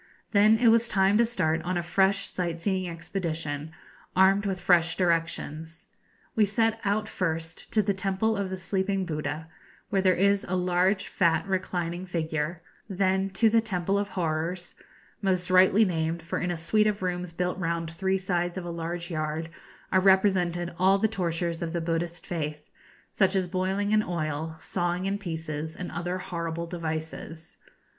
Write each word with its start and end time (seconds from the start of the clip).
Then 0.31 0.57
it 0.57 0.69
was 0.69 0.87
time 0.87 1.19
to 1.19 1.25
start 1.27 1.61
on 1.61 1.77
a 1.77 1.83
fresh 1.83 2.33
sight 2.33 2.59
seeing 2.59 2.89
expedition, 2.89 3.71
armed 4.15 4.47
with 4.47 4.59
fresh 4.59 4.95
directions. 4.95 5.85
We 6.35 6.43
set 6.43 6.79
out 6.83 7.07
first 7.07 7.71
to 7.73 7.83
the 7.83 7.93
Temple 7.93 8.35
of 8.35 8.49
the 8.49 8.57
Sleeping 8.57 9.05
Buddha, 9.05 9.47
where 9.91 10.01
there 10.01 10.15
is 10.15 10.43
a 10.49 10.55
large, 10.55 11.07
fat, 11.07 11.45
reclining 11.45 12.07
figure; 12.07 12.63
then 12.89 13.29
to 13.29 13.47
the 13.47 13.61
Temple 13.61 13.99
of 13.99 14.07
Horrors 14.07 14.73
most 15.21 15.51
rightly 15.51 15.85
named, 15.85 16.23
for 16.23 16.39
in 16.39 16.49
a 16.49 16.57
suite 16.57 16.87
of 16.87 17.03
rooms 17.03 17.31
built 17.31 17.59
round 17.59 17.91
three 17.91 18.17
sides 18.17 18.57
of 18.57 18.65
a 18.65 18.71
large 18.71 19.11
yard 19.11 19.49
are 19.91 19.99
represented 20.01 20.73
all 20.79 20.97
the 20.97 21.07
tortures 21.07 21.61
of 21.61 21.73
the 21.73 21.79
Buddhist 21.79 22.25
faith, 22.25 22.67
such 23.11 23.35
as 23.35 23.47
boiling 23.47 23.91
in 23.91 24.01
oil, 24.01 24.55
sawing 24.59 25.05
in 25.05 25.19
pieces, 25.19 25.75
and 25.75 25.91
other 25.91 26.17
horrible 26.17 26.65
devices. 26.65 27.57